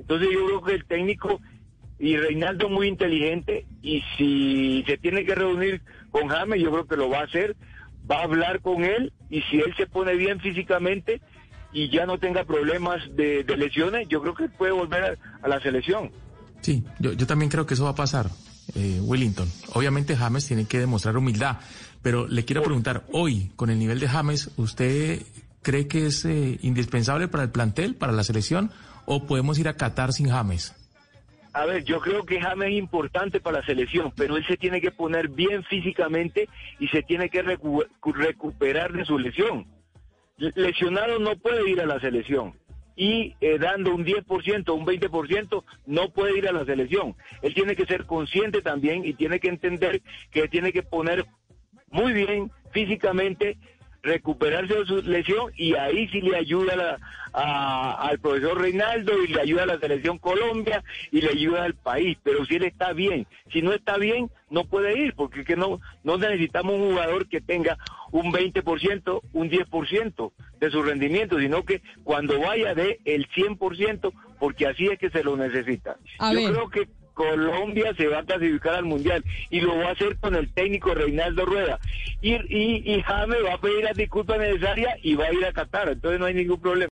[0.00, 1.40] Entonces yo creo que el técnico
[1.98, 6.96] y Reinaldo muy inteligente y si se tiene que reunir con James, yo creo que
[6.96, 7.54] lo va a hacer,
[8.10, 11.20] va a hablar con él y si él se pone bien físicamente
[11.72, 16.10] y ya no tenga problemas de, lesiones, yo creo que puede volver a, la selección.
[16.62, 18.30] Sí, yo, yo también creo que eso va a pasar,
[18.74, 19.48] eh, Wellington.
[19.74, 21.58] Obviamente James tiene que demostrar humildad,
[22.02, 25.22] pero le quiero preguntar, hoy, con el nivel de James, ¿usted
[25.62, 28.72] cree que es eh, indispensable para el plantel, para la selección,
[29.12, 30.72] o podemos ir a Qatar sin James?
[31.52, 34.80] A ver, yo creo que James es importante para la selección, pero él se tiene
[34.80, 39.66] que poner bien físicamente y se tiene que recuperar de su lesión.
[40.36, 42.54] Lesionado no puede ir a la selección
[42.94, 47.16] y eh, dando un 10%, un 20%, no puede ir a la selección.
[47.42, 51.26] Él tiene que ser consciente también y tiene que entender que tiene que poner
[51.88, 53.58] muy bien físicamente
[54.02, 56.98] recuperarse de su lesión y ahí sí le ayuda
[57.32, 60.82] al profesor Reinaldo y le ayuda a la selección Colombia
[61.12, 64.64] y le ayuda al país, pero si él está bien, si no está bien no
[64.64, 67.78] puede ir porque que no, no necesitamos un jugador que tenga
[68.10, 74.66] un 20%, un 10% de su rendimiento, sino que cuando vaya de el 100%, porque
[74.66, 75.96] así es que se lo necesita.
[76.32, 80.16] Yo creo que Colombia se va a clasificar al Mundial y lo va a hacer
[80.16, 81.78] con el técnico Reinaldo Rueda.
[82.22, 85.88] Y, y, y va a pedir las disculpas necesarias y va a ir a Qatar,
[85.88, 86.88] entonces no hay ningún problema.